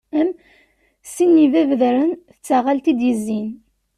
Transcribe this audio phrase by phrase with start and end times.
[0.19, 0.29] Am:
[1.13, 3.49] sin n yibabdaren, d tɣalaṭ i d-yezzin.